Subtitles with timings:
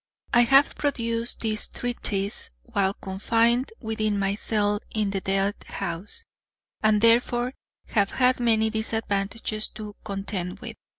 [0.33, 6.25] I have produced this treatise while confined within my cell in the death house,
[6.81, 7.53] and therefore
[7.89, 10.75] have had many disadvantages to contend with.